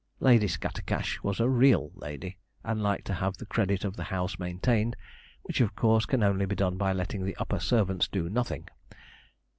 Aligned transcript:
Lady 0.19 0.47
Scattercash 0.47 1.21
was 1.21 1.39
a 1.39 1.47
real 1.47 1.91
lady, 1.93 2.39
and 2.63 2.81
liked 2.81 3.05
to 3.05 3.13
have 3.13 3.37
the 3.37 3.45
credit 3.45 3.85
of 3.85 3.95
the 3.97 4.05
house 4.05 4.39
maintained, 4.39 4.95
which 5.43 5.61
of 5.61 5.75
course 5.75 6.07
can 6.07 6.23
only 6.23 6.47
be 6.47 6.55
done 6.55 6.75
by 6.75 6.91
letting 6.91 7.23
the 7.23 7.35
upper 7.35 7.59
servants 7.59 8.07
do 8.07 8.27
nothing. 8.27 8.67